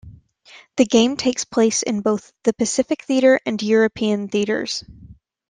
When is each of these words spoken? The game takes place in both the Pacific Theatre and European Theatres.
The 0.77 0.85
game 0.85 1.15
takes 1.15 1.45
place 1.45 1.83
in 1.83 2.01
both 2.01 2.33
the 2.43 2.53
Pacific 2.53 3.03
Theatre 3.03 3.39
and 3.45 3.61
European 3.61 4.29
Theatres. 4.29 4.83